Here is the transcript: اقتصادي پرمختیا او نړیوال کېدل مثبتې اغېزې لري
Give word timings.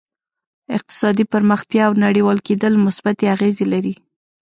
اقتصادي 0.77 1.25
پرمختیا 1.33 1.83
او 1.87 1.93
نړیوال 2.05 2.37
کېدل 2.47 2.73
مثبتې 2.85 3.25
اغېزې 3.35 3.65
لري 3.73 3.93